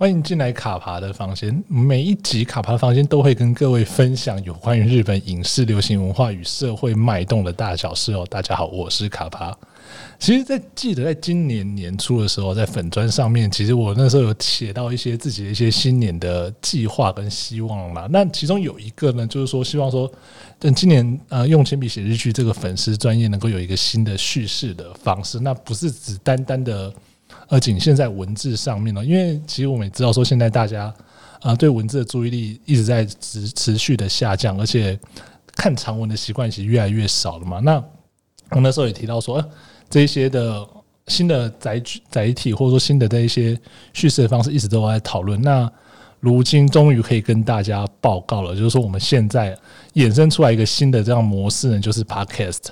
[0.00, 1.62] 欢迎进来卡爬的房间。
[1.68, 8.26] 每一集卡爬的房间都会跟各位分享有关于日本影视、流行文化与社会脉动的大小事哦。
[8.30, 9.54] 大家好，我是卡爬。
[10.18, 18.08] 其实，在记得在今年年初的时候，在粉专上面，其实我那时候有写到一些自己的一些新年的计划跟希望嘛。
[18.10, 20.10] 那其中有一个呢，就是说希望说，
[20.58, 26.90] 等今年呃用铅笔写日剧这个粉丝专业能够有一个新的叙事的方式，那不是只单单的。
[27.50, 30.94] 而仅限在文字上面了，因为其实我们也知道说，现在大家
[31.42, 34.98] 啊对文字的注意力一直在持持续的下降，而且
[35.56, 37.58] 看长文的习惯其实越来越少了嘛。
[37.58, 37.74] 那
[38.52, 39.44] 我那时候也提到说，
[39.90, 40.64] 这些的
[41.08, 43.60] 新的载载体或者说新的这一些
[43.92, 45.42] 叙事的方式，一直都在讨论。
[45.42, 45.68] 那
[46.20, 49.58] 如今终于可以跟大家报告了，就是说我们现在
[49.94, 52.68] 衍生出来一个新的这样模式呢，就是 Podcast。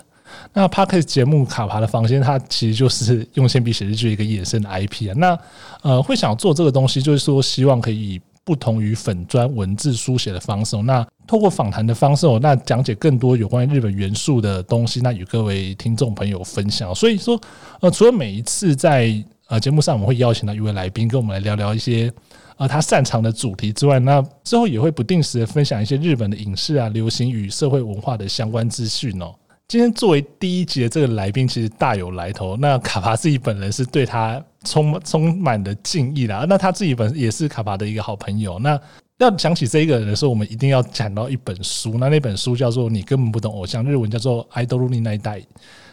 [0.53, 5.15] 那 Podcast 节目卡牌的房间，它其实就是用铅笔写日剧一个衍生的 IP 啊。
[5.17, 5.39] 那
[5.83, 16.95] 呃，会想做这个东西，就是说希望可以不同于粉砖文字书写的方式，那透过访谈的方式哦，那讲解更多有关于日本元素的东西，那与各位听众朋友分享。
[16.95, 17.39] 所以说，
[17.81, 19.13] 呃，除了每一次在
[19.49, 22.11] 呃节目上我们会邀请到一位来宾跟我们来聊聊一些
[22.57, 29.35] 呃他擅长的主题之外，那之后也会不定时的分享一些日本的影视啊、流行与社会文化的相关资讯哦。
[29.69, 32.57] 今天作为第一集的这个来宾，其实大有来头。
[32.57, 36.47] 那卡巴自己本人是对他充充满了敬意的。
[36.49, 38.59] 那他自己本也是卡巴的一个好朋友。
[38.61, 38.81] 那
[39.19, 41.99] 要想起这一个人的时候，我们一定要讲到一本书。
[41.99, 45.21] 那那本书叫做《你根本不懂偶像》，日文叫做《idol ni narii》。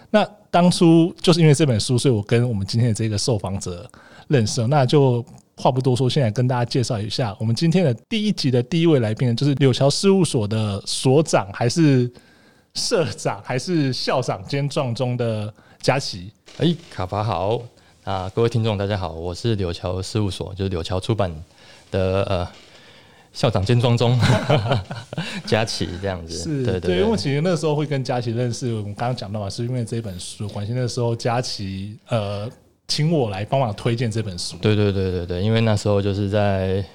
[0.09, 3.85] 那当初就是因为这本书，所以我跟我们今天的这个受访者
[4.29, 4.65] 认识。
[4.67, 5.21] 那就
[5.57, 12.09] 话不多说，现在跟大家介绍一下，我们今天的第一集的第一位来宾，就是柳桥事务所的所长，还是？
[12.75, 17.61] 社长还是校长兼壮中的佳琪，哎，卡法好
[18.03, 18.29] 啊！
[18.35, 21.33] 各位听众大家好，我是柳桥事务所，就是柳桥出版
[21.89, 22.47] 的呃
[23.31, 24.19] 校长兼撞钟
[25.47, 26.37] 佳琪这样子。
[26.37, 30.73] 是，对对，因为其实那时候会跟佳琪认识，我们刚刚讲到嘛，是因为这本书关系。
[30.73, 32.49] 那时候佳琪呃
[32.89, 34.57] 请我来帮忙推荐这本书。
[34.57, 36.85] 对对对对对，因为那时候就是在。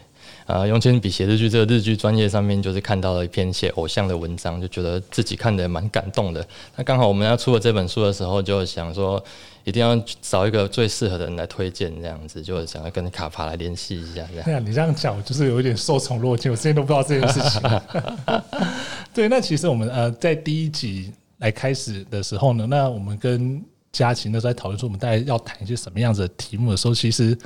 [0.51, 6.45] 啊，用铅笔写日剧这个日剧专业上面，就是看到了一篇写偶像的文章，就觉得自己看的蛮感动的。
[6.77, 9.23] 那刚好我们要出了这本书的时候，就想说
[9.65, 14.27] 一定要找一个最适合的人来推荐，这样子就想要跟卡帕来联系一下。
[14.35, 17.81] 这样，啊，你这样讲我就是有一点受宠若惊，我之前都不知道这件事情。
[19.15, 23.63] 对，那其实我们呃在第一集来开始的时候呢，那我们跟。
[23.93, 27.37] 佳琪那时候在讨论说，我们大概要谈一些什么样子的题目的时候，其实，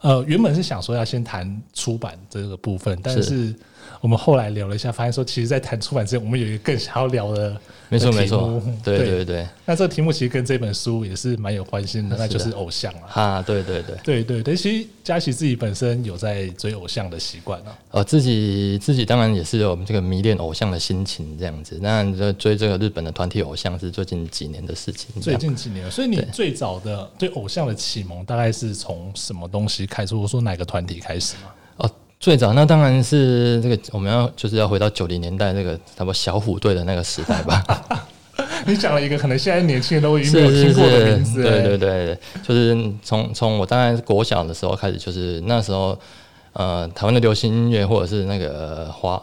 [0.00, 3.54] 呃，原本是想说要先谈出版这个部分，但是。
[4.00, 7.56] 我们后来聊了一下，发现说，其实，在谈出版之前，我们有一个更想要聊的。
[7.90, 9.46] 没错没错，对对对。
[9.66, 13.00] 那这个题目其实跟这本书也是蛮有关系的，那就是偶像了。
[13.12, 14.56] 啊，对对对，对对对。
[14.56, 17.78] 其实佳琪自己本身有在追偶像的习惯啊。
[17.92, 21.78] 呃，自己自己当然也是有这个迷恋偶像的心情这样子。
[21.80, 22.02] 那
[22.32, 25.20] 追这个日本的团体偶像是最近几年的事情。
[25.20, 30.16] 最近几年，所以你最早的对偶像的启蒙大概是从什么东西开始？
[30.16, 31.52] 我说哪个团体开始吗？
[32.24, 37.62] 最早那当然是这个，我们要就是要回到九零年代那个什么小虎队的那个时代吧。
[38.64, 41.42] 你讲了一个可能现在年轻人都已经 没有听过的名字。
[41.42, 45.94] 对对对，就是从从我当然是国小的时候开始，就是那时候
[46.54, 49.22] 呃，台湾的流行音乐或者是那个华。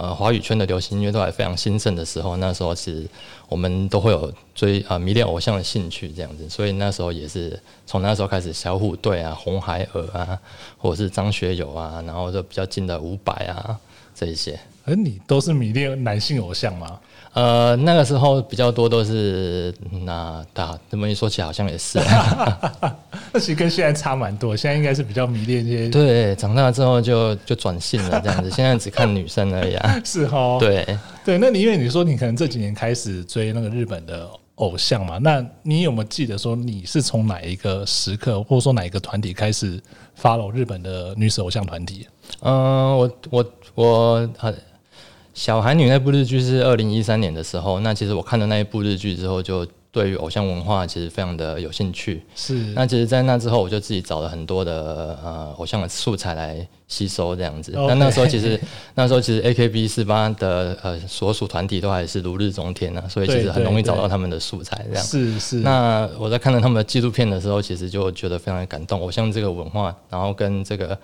[0.00, 3.06] 呃，华语圈的流行音乐都还非常兴盛的时候，那时候是
[3.50, 10.38] 我们都会有追啊、迷恋偶像的兴趣这样子，所以那时候也是从那时候开始，小虎队啊、红孩儿啊，
[10.78, 13.78] 或者是张学友啊，然后就比较近的伍佰啊
[14.14, 14.58] 这一些。
[14.86, 16.98] 而你都是迷恋男性偶像吗？
[17.32, 19.72] 呃，那个时候比较多都是
[20.04, 22.00] 那大这么一说起来好像也是，
[23.32, 24.56] 那其实跟现在差蛮多。
[24.56, 30.00] 现在应该是比较迷恋这些， 对，长大之后就就转性了这样子，现在只看女生而已啊。
[30.04, 30.84] 是哦，对
[31.24, 31.38] 对。
[31.38, 39.80] 那你因为你说你可能这几年开始追那个日本的偶像嘛，那你有没有记得说你是从哪一个时刻或者说哪一个团体开始
[40.20, 42.08] follow 日本的女子偶像团体？
[42.40, 43.44] 嗯，我我
[43.76, 44.52] 我很。
[45.32, 52.22] 小韩女那部日剧是二零一三年的时候，那其实我看了那一部日剧之后，就对于偶像文化其实非常的有兴趣。
[52.34, 57.72] 是，那其实，在那之后，我就自己找了很多的呃偶像的素材来吸收这样子。
[57.74, 58.60] 那.那时候其实
[58.94, 65.04] 那时候其实 A K B 四八的呃所属团体都还是如日中天啊，所以其实很容易找到他们的素材这样。
[65.04, 65.56] 是是。
[65.56, 69.00] 那我在看到他们的纪录片的时候，其实就觉得非常的感动。
[69.00, 70.98] 偶像这个文化，然后跟这个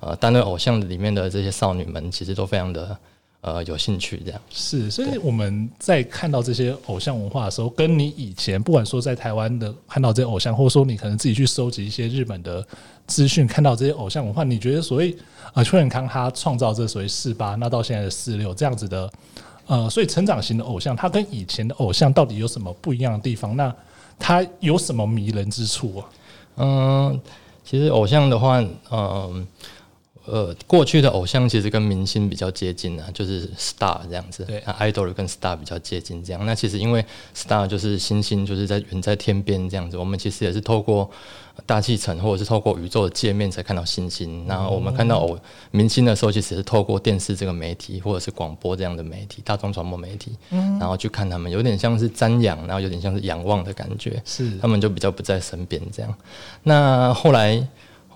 [0.00, 2.96] 呃担任偶像里面的这些少女们，其实都非常的。
[3.40, 4.40] 呃有兴趣这样。
[4.50, 12.66] 是，所以我们在看到这些偶像文化的时候，跟你以前不管说在台湾的看到这些偶像，或者说你可能自己去收集一些日本的
[13.06, 15.16] 资讯，看到这些偶像文化，你觉得所谓
[15.54, 19.10] 呃秋元康他创造这所谓四八，那到现在的四六这样子的
[19.66, 23.56] 呃，所以成长型的偶像，他跟以前的偶像到底有什么不一样的地方？
[23.56, 23.74] 那
[24.18, 26.08] 他有什么迷人之处啊？
[26.56, 27.20] 嗯，
[27.64, 28.68] 其实偶像的话，嗯。
[28.90, 29.46] 呃，
[30.66, 34.44] 过去的偶像其实跟明星比较接近啊，就是 star 这样子。
[34.44, 36.44] 对，idol 跟 star 比较接近这样。
[36.44, 37.04] 那其实因为
[37.34, 39.96] star 就是星星，就是在远在天边这样子。
[39.96, 41.10] 我们其实也是透过
[41.64, 44.46] 大气层或者是透过宇宙的界面才看到星星。
[44.46, 45.38] 然后我们看到偶
[45.70, 54.22] 明星的时候，其实是透过电视这个媒体或者是广播这样的媒体，大众传播媒体，然后去看他们，有点像是瞻仰，然后有点像是仰望的感觉。
[54.24, 56.14] 是，他们就比较不在身边这样。
[56.62, 57.66] 那后来。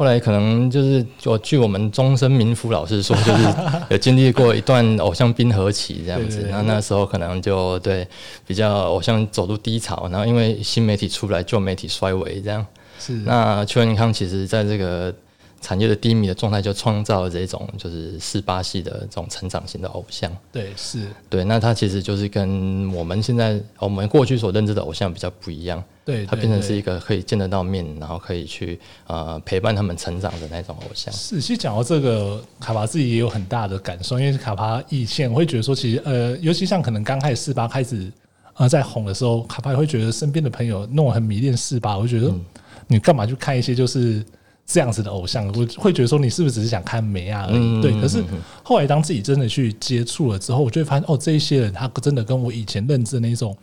[0.03, 3.45] 后来可能就是，我据我们终身民夫老师说，就是
[3.89, 6.45] 有经历过一段偶像冰河期这样子。
[6.51, 8.05] 那那时候可能就对
[8.45, 12.67] 比较偶像走入低潮，然后因为新媒体出来，旧媒体衰微这样。
[12.99, 13.13] 是。
[13.25, 15.15] 那邱元康其实在这个。
[15.63, 20.31] 产业的低迷的状态，就创造了这种就是四八系的这种成长型的偶像。
[20.53, 21.45] 对，是对。
[21.45, 25.83] 那它其实就是跟我们现在我们过去所认知的偶像比较不一样。
[26.05, 31.15] 对，它变成是一个可以见得到面，然后可以去呃陪伴他们成长的那种偶像。
[31.15, 38.13] 是，其实讲到这个，卡巴自己也有很大的感受，因为卡巴以前我会觉得说，其实呃，尤其像可能刚开始四八开始
[38.55, 42.35] 呃在红的时候，卡巴也会觉得身边的朋友弄很迷恋四八，我就觉得
[42.89, 44.21] 你干嘛去看一些就是。
[44.73, 47.83] 这样子的偶像，我会觉得说你是不是只是想看美啊而已？
[47.83, 48.25] 对，可是
[48.63, 53.55] 后来当自己真的去接触了之后，我就会发现哦，这一些人他真的跟我以前认知的那种，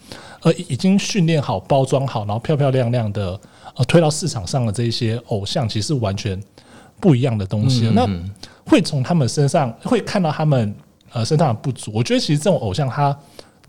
[0.44, 3.40] 呃，已经训练好、包装好，然后漂漂亮亮的
[3.76, 6.40] 呃推到市场上的这一些偶像，其实是完全
[7.00, 7.90] 不一样的东西。
[7.90, 8.08] 那
[8.68, 10.72] 会从他们身上会看到他们
[11.12, 11.92] 呃身上的不足。
[11.92, 13.18] 我觉得其实这种偶像他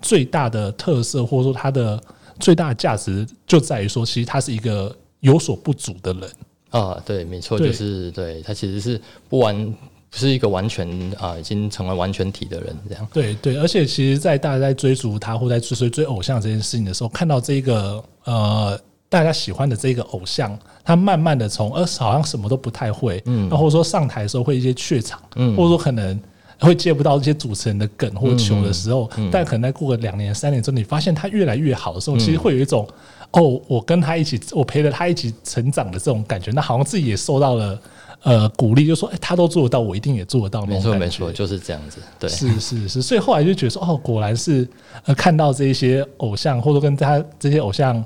[0.02, 1.98] 最大的特色，或者说他的
[2.38, 6.30] 最大的价值，就在于说，其实他是一个有所不足的人。
[6.70, 9.66] 啊，对，没错，就是对他其实是不完，
[10.08, 10.88] 不是一个完全
[11.18, 13.06] 啊，已经成为完全体的人这样。
[13.12, 26.20] 对对，而且其实，在大家在追逐他或在追追偶像这件事情的时候，看到这个呃大家喜欢的这个偶像，他慢慢的从呃好像什么都不太会，嗯，或者说上台的时候会一些怯场，嗯，或者说可能
[26.60, 32.86] 会接不到这些主持人的梗或球的时候，嗯嗯、但可能在过个两年三年之后，你发现他越来越好的时候，其实会有一种。
[33.32, 37.80] 哦，我跟他一起，我陪着他一起成长的这种感觉，那好像自己也受到了
[38.22, 40.66] 呃鼓励，就说，哎，他都做得到，我一定也做得到。
[40.66, 42.00] 没错，没错，就是这样子。
[42.18, 44.68] 对，是是是，所以后来就觉得说，哦，果然是
[45.04, 48.04] 呃，看到这一些偶像，或者跟他这些偶像，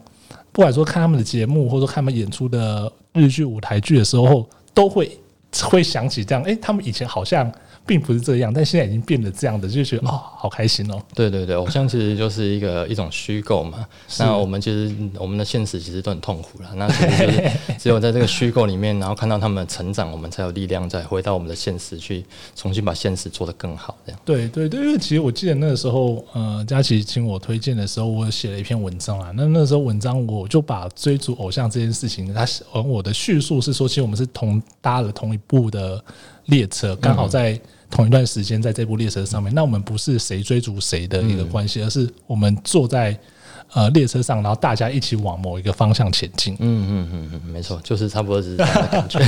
[0.52, 5.18] 不管说看他们的节目，或者说看他们演出的日剧、舞台剧的时候，都会
[5.62, 7.50] 会想起这样，哎，他们以前好像。
[7.86, 11.00] 并不是这样，但现在已经变得这样的，就觉得哦，好开心哦。
[11.14, 13.86] 对对对，偶像其实就是一个一种虚构嘛。
[14.18, 16.70] 那我们其实我们的现实其实都很痛苦了。
[16.76, 22.24] 那其实就是 只有在这个虚构里面，然后看到他们的成长，我们才有力量再回到我们的现实去
[22.56, 23.96] 重新把现实做得更好。
[24.06, 24.20] 这样。
[24.24, 29.30] 对对对，因为其实我记得那个时候，呃，佳琪请我推荐的时候，我写了一篇文章啊。
[29.36, 32.46] 那那时候文章我就把追逐偶像这件事情，他
[32.82, 36.02] 我的叙述是说，其实我们是同搭了同一部的
[36.46, 37.60] 列车，刚好在。
[37.94, 43.16] 同一段时间在这部列车上面，那我们不是谁追逐谁的一个关系，而是我们坐在
[43.72, 46.54] 呃列车上，然后大家一起往某一个方向前进。
[46.58, 49.20] 嗯嗯嗯嗯，没错，就是差不多是这样的感觉。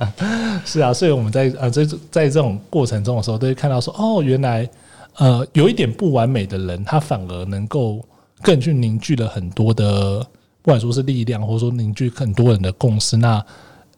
[0.66, 4.68] 是啊，所以我们在呃在在这种过程中的时候，都会看到说，哦，原来
[5.16, 8.04] 呃有一点不完美的人，他反而能够
[8.42, 10.18] 更去凝聚了很多的，
[10.60, 13.16] 不管说是力量，或者说凝聚很多人的共识。
[13.16, 13.42] 那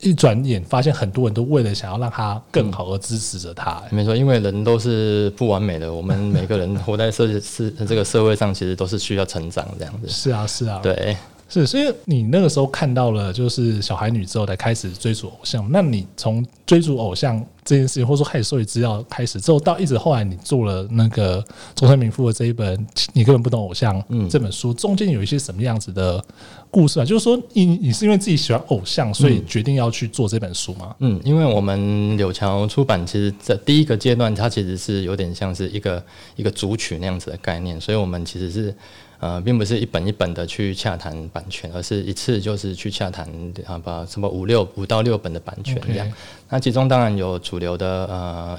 [0.01, 3.97] 一转眼，发现很多人都为了想要让他更好而支持着他、欸嗯。
[3.97, 10.09] 没错，因为人都是不完美的，我们每个人活在社是这个社会上，其实都是需要成长这样子。
[10.11, 11.17] 是啊，是啊，对。
[11.49, 15.71] 是，所以你那个时候看到了就是小孩女之后，才开始追逐偶像。
[15.71, 21.45] 那你从追逐偶像这件事情，或者说开始收集资料开始之后，到一直后来你做了那个
[21.77, 22.77] 中山明夫的这一本
[23.13, 26.23] 《你根本不懂偶像》这本书，中间有一些什么样子的
[26.71, 27.05] 故事啊？
[27.05, 30.97] 就是说，你你是因为自己喜欢偶像，所以决定要去做这本书吗？
[31.01, 36.03] 嗯，因为我们柳桥出版，其实在第一个阶段，它其实是有点像是一个
[36.37, 38.75] 一个组曲那样子的概念，所以我们其实是。
[39.21, 43.29] 呃，并不是一本一本的去洽谈版权，而是一次就是去洽谈
[43.67, 46.13] 啊，把什么五六五到六本的版权这样。
[46.49, 48.59] 那其中当然有主流的呃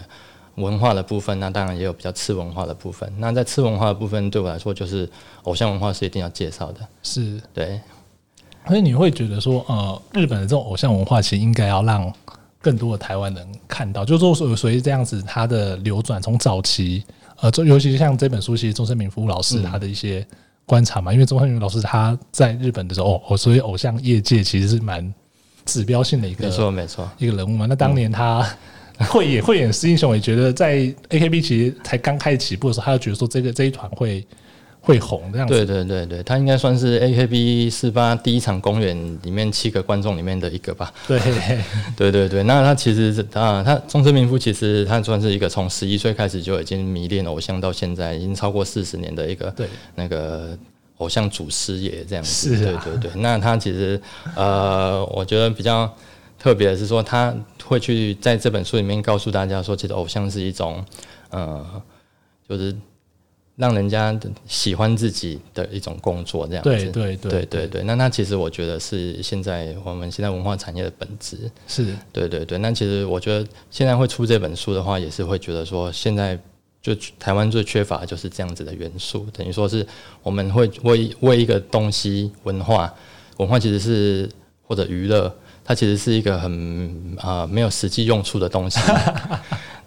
[0.55, 3.11] 文化的部分，那当然也有比较次文化的部分。
[3.17, 5.07] 那在次文化的部分，对我来说就是
[5.43, 6.79] 偶像文化是一定要介绍的。
[7.03, 7.79] 是，对。
[8.67, 12.11] 所以你会觉得说，呃，日本的这种偶像文化其实应该要让
[12.59, 17.03] 更多的台湾人看到，就是说所以这样子它的流转，从早期。
[17.41, 20.25] 呃，尤其是像这本书，其实中森明夫老师他的一些
[20.65, 25.13] 观察嘛，嗯、因为中森明夫老师他在日本的时候，哦，所以偶像业界其实是蛮
[25.65, 27.65] 指标性的一个，没错没错，一个人物嘛。
[27.67, 28.45] 那当年他
[29.09, 30.77] 会演会演实英雄，也觉得在
[31.09, 34.25] AKB 其实才刚开始起步的时候，他就觉得说这个这一团会。
[34.85, 40.93] 会红这样子，对对对对，他应该算是 AKB 四八第一场公演里面七个观众里面的一个吧。
[41.07, 41.19] 对
[41.97, 50.55] 对对对，那他其实是啊，他中村明夫其实他算是一个从十一岁开始就已经迷恋偶像到现在已经超过四十年的一个对那个
[50.97, 52.55] 偶像祖师爷这样子。
[52.55, 53.21] 是、啊，对对对。
[53.21, 53.99] 那他其实
[54.35, 55.91] 呃，我觉得比较
[56.37, 60.85] 特别的是说，他会去在这本书里面告诉大家说，其实偶像是一种
[61.31, 61.65] 呃，
[62.47, 62.75] 就是。
[63.55, 66.69] 让人家喜欢自己的一种工作，这样子。
[66.69, 67.83] 对对对对对对。
[67.83, 71.49] 那那其实我觉得是现在我们现在文化产业的本质。
[71.67, 71.95] 是。
[72.11, 72.57] 对对对。
[72.57, 76.37] 那其实我觉得现在会出这本书的话，也是会觉得说，现在
[76.81, 79.87] 就台湾最缺乏的就是这样子的元素，等于说是
[80.21, 82.93] 我们会为为一个东西文化，
[83.37, 84.29] 文化其实是
[84.67, 85.33] 或者娱乐，
[85.63, 88.79] 它其实是一个很啊、呃、没有实际用处的东西。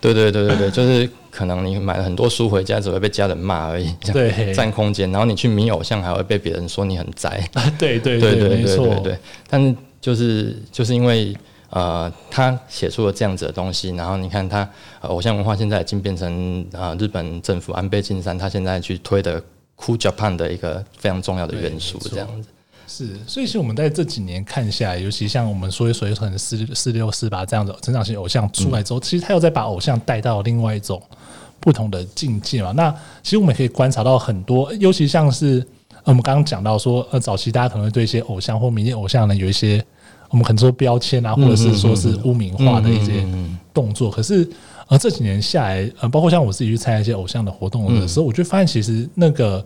[0.01, 5.11] 对对对对对，就是可能你买了很多书回家，只会被家人骂而已，对，占空间。
[5.11, 7.43] 然后你去迷偶像，还会被别人说你很宅。
[7.79, 9.19] 对对对对对对对。
[9.49, 11.37] 但是就是就是因为
[11.71, 14.69] 呃，他写出了这样子的东西，然后你看他
[15.03, 19.43] 偶像文化现在已经变成啊、呃，日本政府安倍晋三他现在去推的
[19.77, 22.49] Cool Japan 的一个非常重要的元素，这样子。
[22.91, 31.01] 是，所以其实我们在这几年看下来，尤其像我们说一说可能四四六四八这样的成长型偶像出来之后，嗯、其实他又在把偶像带到另外一种
[31.61, 32.73] 不同的境界嘛。
[32.73, 32.91] 那
[33.23, 35.63] 其实我们可以观察到很多，尤其像是
[36.05, 39.85] 我们刚刚讲到说，呃，早期大家可能会对一些偶像或迷恋偶像呢有一些
[40.31, 43.23] 我们可能说标签啊，或者是说是污名化的一些
[43.75, 44.11] 动作。
[44.11, 44.49] 可是
[44.87, 49.63] 呃这几年下来，呃，包括像我自己去参加一些偶像的活动的时候，我就发现其实那个。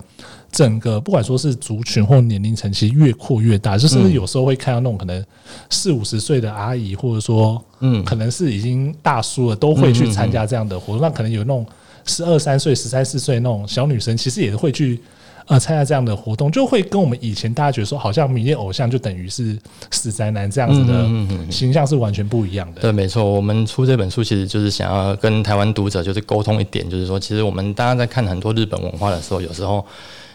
[0.53, 5.25] 整个不管说是族群或年龄层，其实越扩越大，就是有时候会看到那种可能
[5.71, 11.01] 四五十岁的阿姨，或者说嗯，可能是已经大叔了，都会去参加这样的活动。
[11.01, 11.67] 那可能有那种
[12.05, 15.01] 十二三岁、十三四岁那种小女生，其实也会去
[15.47, 19.59] 呃参加这样的活动，就会跟我们以前大家觉得说，好像迷恋偶像就等于是
[19.91, 21.09] 死宅男这样子的
[21.51, 22.83] 形象是完全不一样的。
[22.83, 29.83] 对，没错，我们出这本书其实就是想要跟台湾读者就是沟通一点，就是说，其实我们大家在看很多日本文化的时候，有时候。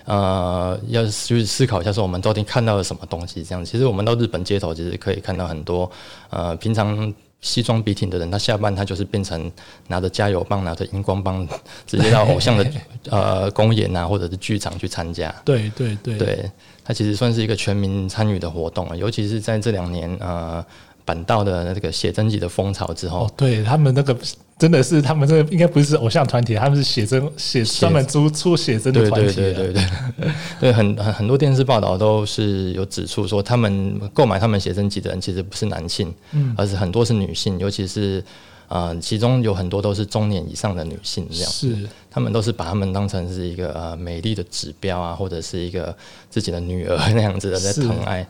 [0.07, 3.43] 呃，要去思考一下，说我们到底看到了什么东西？
[3.43, 5.91] 这样，其实我们到日本街头，其实可以看到很多
[6.29, 9.51] 呃，平常西装笔挺的人，他下班他就是变成
[9.87, 11.45] 拿着加油棒、拿着荧光棒，
[11.85, 12.65] 直接到偶像的
[13.11, 15.29] 呃公演啊，或者是剧场去参加。
[15.43, 16.51] 对对对，对，
[16.85, 20.65] 他其实算是一个全民参与的活动，尤其是在这两年呃。
[21.07, 24.13] 板道的那个写真集的风潮之后，哦、对他们那个
[24.59, 29.33] 真的是他们这个应该不是偶像团体，他们是写真写专门出出写真的团体。
[29.33, 38.21] 对对对对对，对 很很很多电视报道都是有指出说，他们购买他们写真集的人其实不是男性，嗯，而是很多是女性，尤其是
[38.67, 45.95] 呃，其中有很多都是中年以上的女性，这样是他们都是把他们当成是一个呃美丽的指标啊，或者是一个
[46.29, 48.27] 自己的女儿 那样子的在疼爱。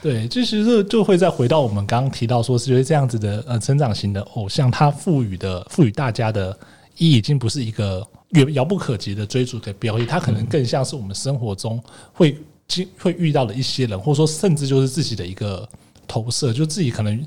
[0.00, 6.56] 对，其实就就会再回到我们刚刚提到说，是觉得这样子的呃成长型的偶像，他赋予的赋予大家的
[6.96, 12.36] 意义，已经不是一个远遥不可及的追逐的标的，他可能更像是我们生活中会
[12.66, 15.68] 经会遇到的一些人，或者说甚至就是自己的一个
[16.06, 17.26] 投射，就自己可能。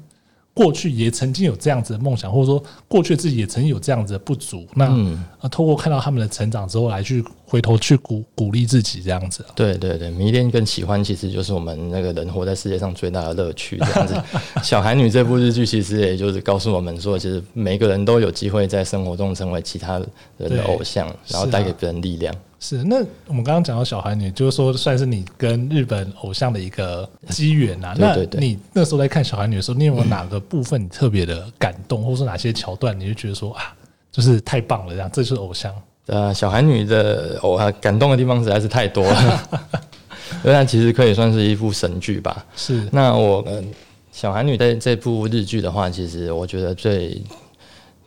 [0.54, 4.68] 过去也曾经有这样子的梦想，或者说过去自己也曾经有这样子的不足。
[4.76, 4.86] 那
[5.40, 9.46] 啊，透过看到他们的成长之后，来去回头去鼓鼓励自己这样子。
[9.56, 13.78] 对对对，迷恋跟喜欢其实就是我们那个人活在世界上最大的乐趣。
[13.78, 14.14] 这样子，
[14.64, 20.02] 《小孩女》这部日剧其实也就是告诉我们说，其实每个人都有机会在生活中成为其他
[20.38, 22.36] 人的偶像，然后带给别人力量。
[22.64, 27.96] 是，那我们刚刚讲到小孩女，就是说算是你跟日本偶像的一个机缘啊。
[27.96, 33.74] 对对对，那你那时候在看小孩女的时候，你有没有哪个部分你特别的感动，嗯、或者说哪些桥段，你就觉得说啊，
[34.12, 35.74] 就是太棒了，这样这就是偶像。
[36.06, 39.50] 呃，小孩女的偶啊，感动的地方实在是太多了。
[40.46, 42.46] 那其实可以算是一部神剧吧。
[42.56, 43.64] 是，那我呃，
[44.12, 47.22] 小孩女在这部日剧的话，其实我觉得最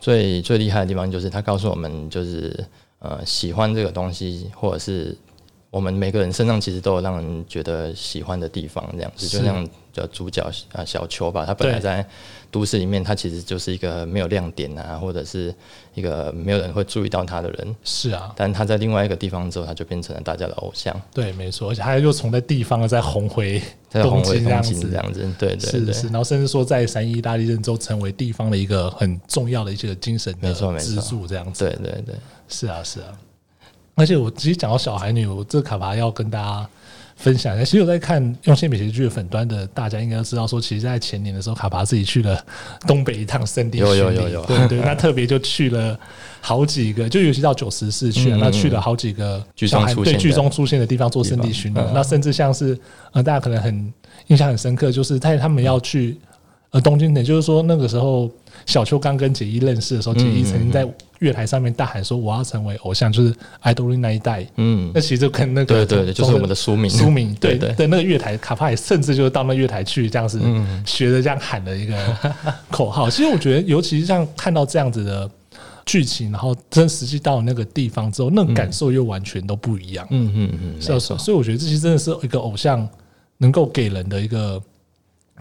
[0.05, 2.65] 最最厉害的地方就是他告诉我们，就是。
[2.99, 5.15] 呃，喜欢这个东西，或者是
[5.75, 10.41] 我们每个人身上其实都有让人觉得喜欢的地方，这样子，就像叫主角
[10.71, 12.07] 啊小秋吧，他本来在
[12.49, 15.53] 都市里面，他其实就是一个没有亮点啊，或者是
[15.93, 17.75] 一个没有人会注意到他的人。
[17.83, 20.95] 是啊，但他在另外一个地方之后，他就变成了大家的偶像。
[21.13, 31.65] 对，没错，而且他又从那地方再红回再红回东京这样子，对对对，是是，然后甚至说在三一大地震之后，成为地方的一个很重要的一些精神的支柱，这样子。
[31.65, 32.15] 对对对，
[32.47, 33.07] 是啊是啊。
[33.95, 36.67] 而且我其实讲到小孩女，我这卡牌要跟大家
[37.15, 37.63] 分享一下。
[37.63, 42.37] 其实我在看用心美学剧的粉端的，大家应该都知道说，其实，在前年的时候，卡巴自己去了
[42.85, 45.97] 东北一趟圣地巡礼，有有有有，对对，那特别就去了
[46.41, 51.79] 好几个，就尤其到九十四去了，那去了好几个小孩对剧中出现的地方做圣地巡礼。
[51.93, 52.77] 那甚至像是
[53.13, 53.93] 呃，大家可能很
[54.27, 56.17] 印象很深刻，就是在他们要去
[56.71, 58.29] 呃东京的，就是说那个时候
[58.65, 60.85] 小秋刚跟结衣认识的时候，结衣曾经在。
[61.19, 70.41] 月台上面大喊说：“我要成为偶像，就是爱豆那一代。”嗯，那其实就跟那个对对，就是我们的书名书名对对对，那个月台卡帕也甚至就是到那月台去这样子
[70.85, 72.17] 学着这样喊的一个
[72.69, 73.09] 口号。
[73.09, 75.29] 其实我觉得，尤其是像看到这样子的
[75.85, 80.05] 剧情，然后真实际到那个地方之后，那种感受又完全都不一样。
[80.09, 81.17] 嗯嗯嗯，是是。
[81.17, 82.87] 所以我觉得这些真的是一个偶像
[83.37, 84.61] 能够给人的一个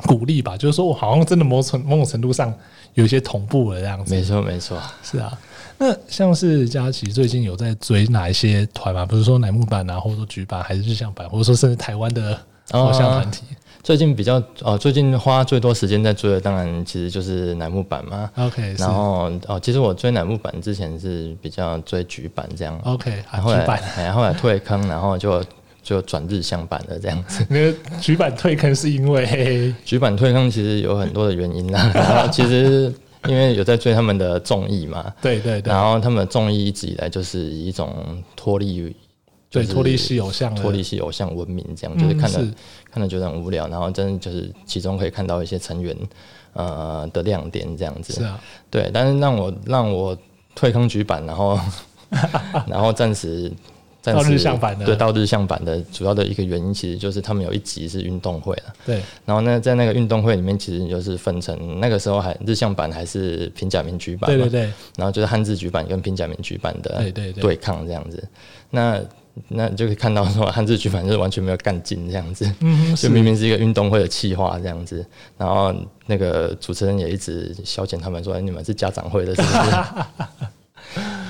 [0.07, 0.57] 鼓励吧。
[0.57, 2.53] 就是说我好像真的某种某种程度上
[2.95, 4.15] 有一些同步了这样子。
[4.15, 5.37] 没错没错，是啊。
[5.77, 9.05] 那像是佳琪最近有在追哪一些团嘛？
[9.05, 12.39] 比如说乃木坂啊，或者说菊坂，还是日向坂，或者说甚至台湾的
[12.71, 13.43] 偶像团体。
[13.83, 18.31] 最近比较哦，最近花最多时间在追的，当然其实就是乃木坂嘛。
[18.37, 22.81] OK，然后哦，其实我追乃木坂之前是比较追菊坂这样。
[22.85, 25.45] OK，然后来，然后来退坑，然后就
[25.83, 27.45] 就转日向坂的这样子。
[27.51, 31.91] 那个櫸坂退坑是因为櫸坂退坑其实有很多的原因啊。
[31.95, 32.91] 然后其实。
[33.29, 38.95] 因为有在追他们的综艺嘛， 对对对，然后他们的综艺一直以来就是以一种脱离，
[39.51, 42.55] 对脱离系偶像，脱离系偶像文明，这样就是看了
[42.91, 45.97] 看了觉得很无聊，然后真的就是其中可以看到一些成员
[46.53, 48.41] 呃的亮点这样子，是啊，
[48.71, 50.17] 对，但是让我让我
[50.55, 51.59] 退坑局版，然后
[52.67, 53.53] 然后暂时。
[54.13, 54.85] 到日向版的。
[54.85, 58.73] 对，到日向版的主要的一个原因，其实就是他们有一集是运动会了。
[58.85, 64.61] 对，然后呢，在那个运动会里面，其实就是分成那个时候还日向版还是平假名櫸坂，对对对，
[64.97, 68.23] 然后就是汉字櫸坂跟平假名櫸坂的对抗这样子。
[68.71, 69.01] 那
[69.49, 75.05] 那就可以看到说汉字举办就是完全没有干劲这样子，嗯， 就明明是一个运动会的企划这样子，
[75.37, 75.75] 然后
[76.07, 79.61] 那个主持人也一直消遣他们说，你们是家长会的，是不是？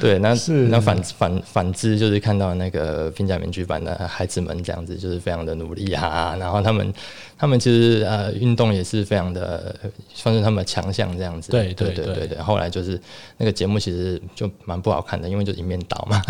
[0.01, 6.37] 对，那是那反反反之，就是看到那个平假名櫸坂的孩子们这样子，就是非常的努力啊。
[6.39, 6.93] 然后他们
[7.39, 9.75] 他们其实呃运动也是非常的，
[10.13, 11.51] 算是他们的强项这样子。
[11.53, 12.39] 对对对对对。
[12.39, 13.01] 后来就是
[13.39, 16.23] 那个节目其实就蛮不好看的，因为就一面倒嘛。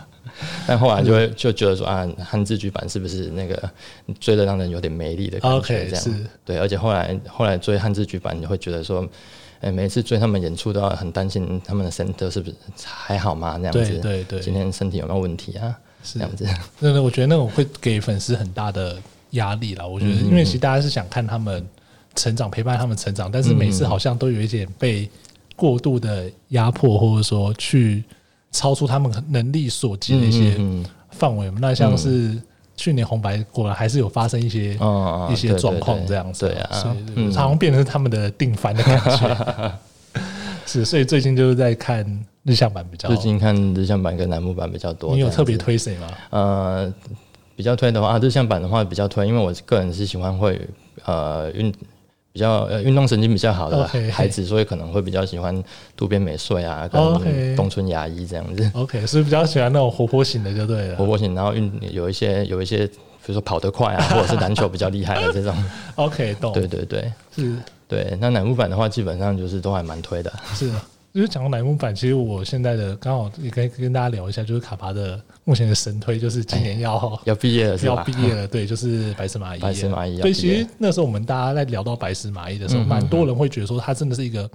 [0.66, 3.70] 但后来就会就觉得说啊，汉字剧版是不是那个
[4.18, 5.86] 追的让人有点没力的感觉？
[5.88, 6.26] 这样。
[6.44, 9.06] 对，而且后来后来追汉字剧版，你会觉得说。
[9.60, 13.56] 哎，每次追他们演出都要很担心他们的身体是不是还好吗？
[13.60, 15.76] 那样子，对对对，今天身体有没有问题啊？
[16.04, 16.46] 是这样子。
[16.78, 18.96] 那那我觉得那种会给粉丝很大的
[19.30, 19.86] 压力了。
[19.86, 21.66] 我觉得，因为其实大家是想看他们
[22.14, 25.10] 成长，陪伴他们成长，但是每次好像都有一点被
[25.56, 28.04] 过度的压迫，或者说去
[28.52, 30.56] 超出他们能力所及的一些
[31.10, 31.50] 范围。
[31.60, 32.40] 那像是。
[32.78, 34.78] 去年红白果然还是有发生一些
[35.30, 39.72] 一些状况这样子，对啊，所以好像变成他们的定番的感觉。
[40.64, 42.06] 是，所以最近就是在看
[42.44, 45.12] 日向版比较，最近看日向版跟栏目版比较多。
[45.12, 46.08] 你有特别推谁吗？
[46.30, 46.94] 呃，
[47.56, 50.60] 比较推的话，日向版的话比较推，因为我个人是喜欢会
[51.04, 51.74] 呃运。
[52.38, 55.64] 比较呃运动神经比较好的孩子，所以可能会比较喜欢
[55.96, 58.70] 渡边美穗啊，跟东村芽衣这样子。
[58.74, 60.96] OK，所以比较喜欢那种活泼型的，就对了。
[60.96, 62.92] 活泼型，然后运有一些有一些，比
[63.26, 65.52] 如说跑得快啊， 或者是篮球比较厉害的这种。
[65.96, 66.52] OK，懂。
[66.52, 67.56] 对对对，是。
[67.88, 70.32] 对，那乃木坂的话，基本上就是都还蛮推的。
[70.54, 70.70] 是。
[71.14, 77.94] 就是讲到乃木坂，其实我现在的刚好也可以跟大家聊一下，就是卡巴的目前的神推，就是今年要要毕业了，是吧？
[77.96, 79.58] 要毕业了，对，就是白石麻衣。
[79.58, 80.20] 白石麻衣。
[80.20, 84.48] 所以其实那时候我们大家在聊到白石麻衣的时候，蛮多人会觉得说他真的是一个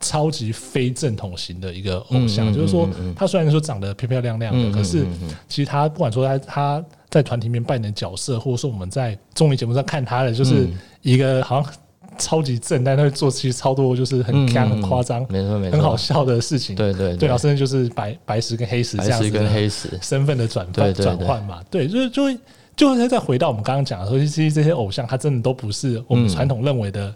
[0.00, 5.04] 超级非正统型的一个偶像，就是说他虽然说长得漂漂亮亮的，可是
[5.48, 10.68] 其实他不管说他他在团体里面扮演的角色，或者说我们在综艺节目上看他的，就是
[11.02, 11.72] 一个好像。
[12.18, 16.76] 超级正，但他会做其实超多就是很强、很夸张、没错没错，很好笑的事情。
[16.76, 21.62] 对对对，然后甚至就是白白石跟黑石这样子跟黑石身份的转换转换嘛。
[21.70, 22.38] 对，就是就会
[22.76, 27.14] 就会再回到我们刚刚讲的说，其实这些偶像他真的都不是我们传统认为的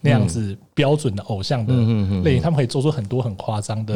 [0.00, 1.74] 那样子标准的偶像的
[2.22, 3.94] 类型，他们可以做出很多很夸张的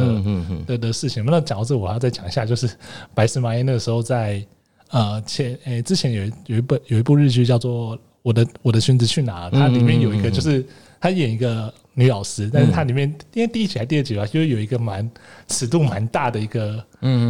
[0.66, 1.24] 的的事情。
[1.24, 2.68] 那讲到这，我要再讲一下，就是
[3.14, 4.44] 白石麻衣那个时候在。
[4.90, 7.94] 呃前诶、欸、之前有有一本有一部日剧叫做
[8.28, 10.64] 《我的我的裙子去哪》，它里面有一个就是
[11.00, 11.72] 他演一个。
[11.98, 15.10] 女老师，但是它里面、嗯、因为第一集还是第二集吧，就是有一个蛮
[15.48, 16.80] 尺度蛮大的一个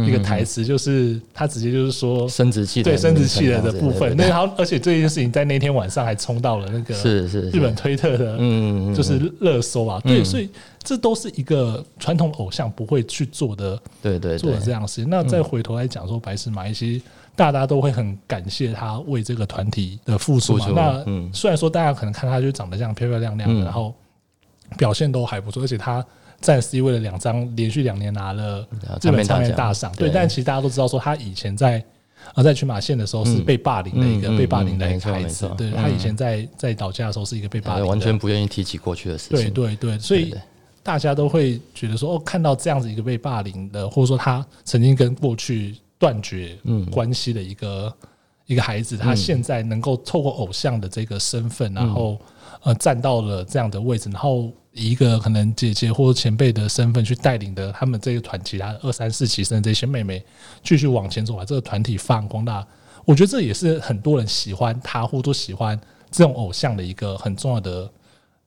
[0.05, 4.15] 一个台词，就是他直接就是说生殖器对生殖器的的部分。
[4.15, 9.99] 那然后而且这件事情在那天晚上还冲到了那个是是日本推特的嗯就是热搜啊。
[10.03, 10.47] 对，所以
[10.83, 15.09] 这都是一个传统偶像不会去做的，对对做的这样的事情。
[15.09, 17.01] 那再回头来讲说白石麻衣，其实
[17.51, 20.71] 大家都会很感谢他为这个团体的付出嘛。
[21.05, 23.93] 那虽然说大家可能看他就长得这样漂漂亮亮的，然后。
[24.77, 26.05] 表现都还不错，而且他
[26.39, 28.63] 在 C 位的两张连续两年拿了
[29.01, 30.11] 日本唱片大赏，对。
[30.11, 31.83] 但其实大家都知道，说他以前在
[32.35, 35.71] 呃在群马县的时候是被霸凌的一个被霸凌的一个孩子，对。
[35.71, 39.51] 他以前在在老家的时候是一个被霸凌，完全不愿意提起过去的事情。
[39.51, 40.35] 对对对，所以
[40.83, 46.57] 大家都会觉得说，哦，看到这样子一个被霸凌的，或者说他曾经跟过去断绝
[46.89, 47.93] 关系的一个
[48.47, 52.17] 一个孩子，他现在能够透过偶像的这个身份，然后。
[52.61, 60.21] 呃，站到了这样的位置，然后以一个可能姐姐或前辈的身份去带领的他们这个团，其他二三四期生这些妹妹
[60.61, 62.67] 继续往前走，把这个团体发扬光大。
[63.05, 65.79] 我觉得这也是很多人喜欢他或者喜欢
[66.11, 67.89] 这种偶像的一个很重要的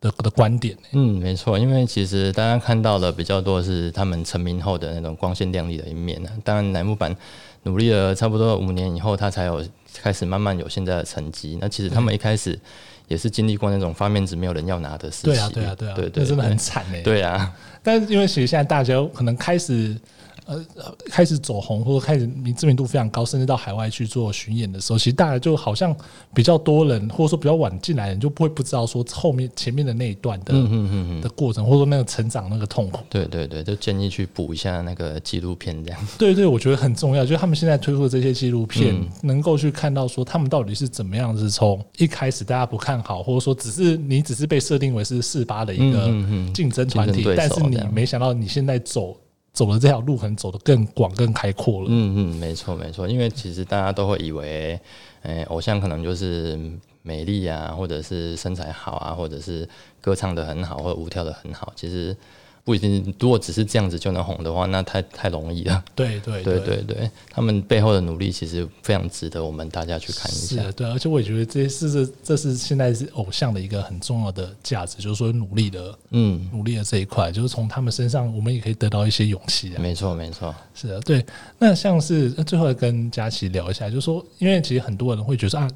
[0.02, 0.76] 的的观点。
[0.92, 6.28] 嗯，没错，因为其实大家看到的比较多是他们成名后的那种光鲜亮丽的一面呢。
[6.44, 7.16] 当然，乃木坂
[7.62, 9.64] 努力了差不多五年以后，他才有
[10.02, 11.56] 开始慢慢有现在的成绩。
[11.58, 12.60] 那其实他们一开始。
[13.08, 17.02] 也是经历过那种发面子没有人要拿的事情，对啊，对啊，对啊，对对，真的很惨哎。
[17.02, 19.94] 对啊，但是因为其实现在大家可能开始。
[20.44, 20.64] 呃，
[21.06, 25.94] 开始走红或者开始名知名度非常高，甚至到海外去做巡演的时候，其实大家就好像
[26.34, 33.00] 比较多人，或者说比较晚进来的人，就不会不知道说后面前面的那一段的嗯嗯嗯的过程，或者说那个成长那个痛苦。
[33.08, 36.08] 对对对，就建议去补一下那个纪录片这样。
[36.18, 46.10] 对对，我觉得很重要，就是他们现在推出的这些纪录片，嗯、能够去看到说他们到底是怎么样子，从一开始大家不看好，或者说只是你只是被设定为是四八的一个
[46.52, 49.16] 竞争团体，但是你没想到你现在走。
[49.52, 51.86] 走了这条路可能走得更广、更开阔了。
[51.90, 54.78] 嗯嗯，没错没错，因为其实大家都会以为，
[55.22, 56.58] 诶，偶像可能就是
[57.02, 59.68] 美丽啊，或者是身材好啊，或者是
[60.00, 62.16] 歌唱的很好，或者舞跳的很好，其实。
[62.64, 65.84] 不一定，如果只是这样子就能红的话，那太太容易了。
[65.96, 70.62] 对对对对对，他们背后的努力其实非常值得我们大家去看一下。
[70.62, 79.70] 是，对，而且我也觉得这是这这是现在是偶像的一个很重要的价值，就是说努力的，嗯，努力的这一块，就是从他们身上我们也可以得到一些勇气。
[79.78, 81.24] 没错没错，是的，对。
[81.58, 85.68] 那像是最后跟佳琪聊一下，就是说，因为其实很多人会觉得啊。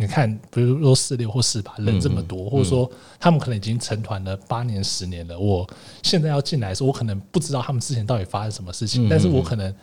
[0.00, 5.36] 你看，比如说四六或四八人这么多，或者说他们可能已经成团了八年、十年了。
[5.36, 5.68] 我
[6.04, 9.74] 现在要进来的时候，我可能不知道他们之前到底发生什么事情，嗯、但是我可能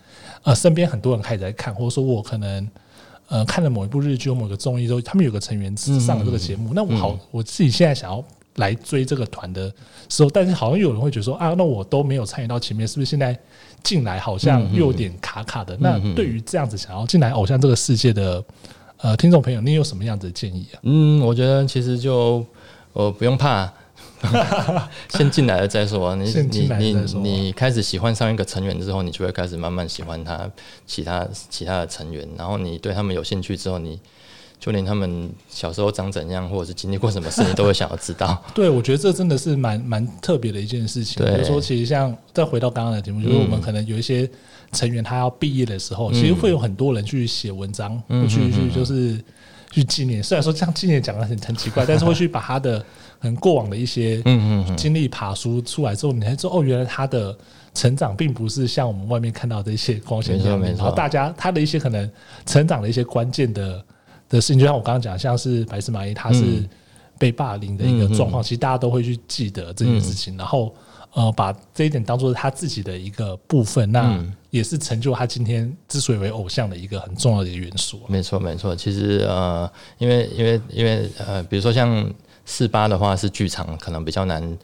[0.44, 2.66] 呃身边很多人开始在看，或者说我可能
[3.28, 8.24] 呃看了某一部日剧或某个综艺之后，他们有个成员上了这个节目，嗯、那我好，我自己现在想要
[8.56, 9.70] 来追这个团的
[10.08, 13.38] 时候，但是好像有人会觉得说啊，那我都没有参与到前面，是不是现在
[13.84, 15.76] 进来好像又有点卡卡的？
[15.76, 18.42] 嗯、那对于这样子想要进来偶像这个世界的。
[18.98, 20.80] 呃，听众朋友，你有什么样子的建议啊？
[20.84, 22.44] 嗯，我觉得其实就
[22.94, 23.72] 呃不用怕，
[25.10, 26.16] 先进来了再说。
[26.16, 30.50] 你你你你开始喜欢上一个成员之后，你就会开始慢慢喜欢他
[30.88, 34.00] 其他其他的成员，然后你对他们有兴趣之后，你
[34.66, 38.42] 就连他们小时候长怎样，或者是经历过什么事情，都会想要知道。
[38.56, 41.24] 对，我觉得这真的是蛮蛮特别的一件事情。
[41.24, 44.28] 比如说，其实像再回到刚刚的题目，就是我们可能有一些。
[44.72, 49.18] 成员他要毕业的时候，其实会有很多人去写文章，嗯、去去就是
[49.72, 50.22] 去纪念。
[50.22, 52.84] 虽然说这样纪念讲的很很奇怪，但是会去把他的
[53.20, 54.22] 很过往的一些
[54.76, 57.34] 经历爬书出来之后，你才知道哦，原来他的
[57.74, 60.66] 成长并不是像我们外面看到的一些光鲜亮丽。
[60.70, 62.10] 然后大家他的一些可能
[62.46, 63.82] 成长的一些关键的
[64.30, 66.68] 的事情，就像我刚刚讲，像是白石麻衣，他是
[67.18, 70.74] 被霸凌的一个状况，其实大家都会去记得这件事情，然后。
[71.16, 78.02] 呃，把这一点当做是他自己的一个部分，那也是成就他今天之所以为偶像的一个很重要的元素。
[78.10, 78.76] 没错，没错。
[78.76, 84.58] 其实呃，因为因为因为呃，比如说像四八的话，是剧场可能比较难。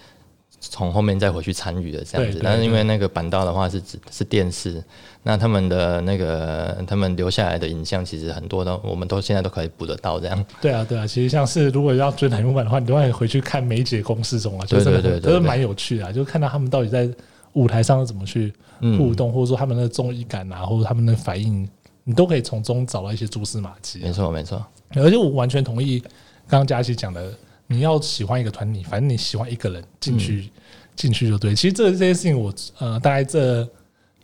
[0.63, 4.82] 从后面再回去参与的这样子，但是因为那个板道的话是指是电视，
[5.24, 10.45] 那他们的那个他们留下来的影像其实很多都，我们都现在都可以补得到这样。
[10.62, 17.10] 对啊，对啊，其实像是如果要追台木板的话，你都可以回去看梅姐公式中啊，就是真的都是蛮有趣的，就看到他们到底在
[17.54, 21.67] 舞台上怎么去互动，或者说他们的综艺感啊，或者他们的反应，
[22.04, 24.00] 你都可以从中找到一些蛛丝马迹。
[24.04, 24.63] 没错，没错。
[24.95, 26.00] 而且我完全同意
[26.47, 27.34] 刚刚佳琪讲的。
[27.71, 30.49] 你要喜欢一个团体，反正你喜欢一个人进去
[30.95, 31.55] 进、嗯、去就对。
[31.55, 33.67] 其实这这些事情我，我呃大概这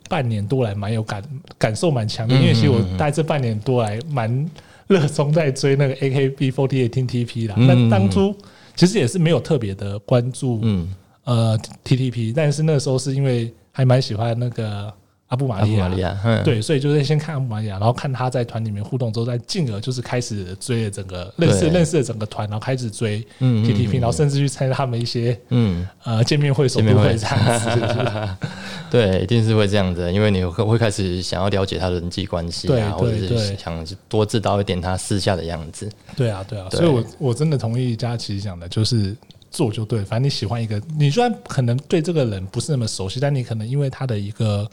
[0.08, 1.22] 半年多来蛮有感
[1.56, 4.50] 感受蛮强的，因为其实我大概这半年多来蛮
[4.86, 7.54] 热衷在追那个 AKB48 Team TP 啦。
[7.58, 8.36] 那当初
[8.76, 14.92] 其实也是没有特别的关注，嗯，呃，TTP，但是那时候是因为还蛮喜欢那个。
[15.28, 28.36] 阿布玛利亚，对，所以就是先看阿布玛利亚，然后看他在团里面互动之后，再进而就是开始追了整个认识认识了整个团，然后开始追 TTP，然后甚至去参加他们一些嗯呃见面会、首都会这样子。
[28.90, 35.86] 对，一定是会这样子，因为你会会开始想要了解他的人际关系啊，或者是想多知道一点他私下的样子。
[36.16, 39.14] 对啊，对啊，所以我我真的同意佳琪讲的，就是
[39.50, 44.66] 做就对，反正你喜欢一个，你虽然可能对这个人不是那么熟悉，但你可能因为他的一个。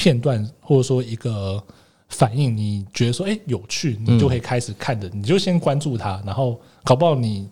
[0.00, 1.62] 片段或者说一个
[2.08, 7.46] 反应，你觉得说哎、欸、有趣，你就可以开始看着，你就先关注他，然后搞不好你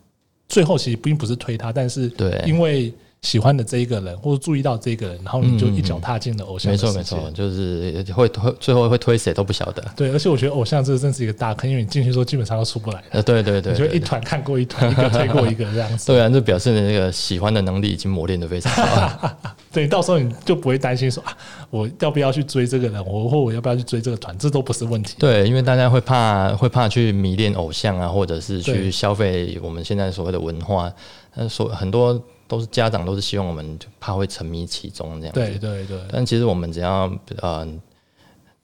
[0.48, 2.92] 最后其实并不是推他，但是对，因为。
[3.22, 6.70] 喜欢的这一个人，或者注意到这个人，然后你就一脚踏进了偶像。
[6.70, 9.85] 没错没错，就是会推，最后会推谁都不晓得。
[9.96, 13.02] 对，而且我觉得偶像这真是一个大坑，因为你进去之后基本上都出不来。
[13.11, 16.07] 呃，对对对，你就一团看过一团，一个推过一个这样子。
[16.12, 19.37] 对啊，这表示你那个喜欢的能力已经磨练的非常好。
[19.72, 21.37] 对，到时候你就不会担心说啊，
[21.70, 25.16] 我要不要去追这个人，我或我要不要去追这个团，这都不是问题。
[25.18, 30.92] 对，因为大家会怕会怕去迷恋偶像啊，或者是去消费我们现在所谓的文化，
[31.35, 32.22] 呃，所很多。
[32.48, 36.00] 都是家长都是希望我们就怕会沉迷其中这样子，对对对。
[36.11, 37.02] 但其实我们只要
[37.37, 37.64] 呃，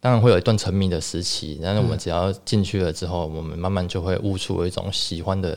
[0.01, 5.57] 当然会有一段沉迷的时期，但是我们只要进去了之后，我们慢慢就会悟出一种喜欢的。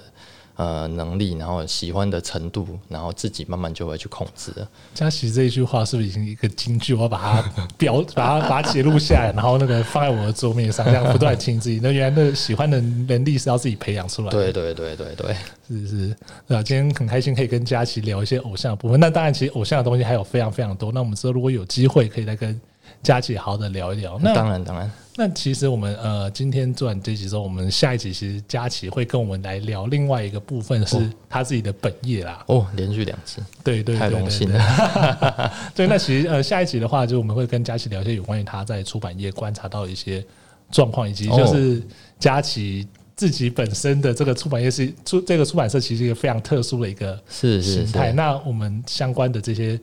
[0.58, 4.68] 呃，能力，然后喜欢的程度，然后自己慢慢就会去控制了。
[4.92, 6.96] 佳琪这一句话是不是已经一个金句？
[6.96, 11.80] 我要把它标， 把它把它记录下来，然后那个放在我的桌面上，这样不断听自己。
[11.84, 14.52] 那原来那喜欢的能力是要自己培养出来的。
[14.52, 15.36] 对对对对对，
[15.68, 16.16] 是是。
[16.48, 19.00] 那今天很开心可以跟佳琪聊一些偶像的部分。
[19.00, 20.92] 那当然，其实偶像的东西还有非常非常多。
[20.92, 22.60] 那我们之后如果有机会，可以再跟。
[23.04, 24.92] 佳琪好好的聊一聊，那当然当然。
[25.16, 32.44] 那其实我们呃，今天做完这集之后，我们下一集其实佳琪会跟我们来聊另外一个部分，是他自己的本业啦。
[32.48, 35.52] 哦，连续两次，对对，太荣幸了。
[35.74, 40.24] 对，那其实呃，下一集的话，就我们会跟佳琪聊一些有关于他在出版业观察到的一些
[40.70, 41.82] 状况，以及就是
[42.20, 42.88] 佳琪。
[43.18, 48.14] 自己本身的这个出版业是出这个出版社，其实一个非常特殊的一个是形态。
[48.14, 49.78] 那我们相关的这些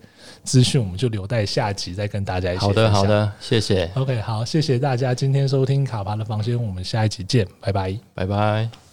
[0.45, 2.61] 资讯，我们就留待下集再跟大家一起。
[2.61, 3.91] 好的，好的，谢谢。
[3.95, 8.84] OK，好，谢谢大家今天收听卡帕的房间，我们下一集见，拜拜，拜拜。